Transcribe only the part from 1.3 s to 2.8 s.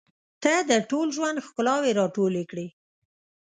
ښکلاوې راټولې کړې.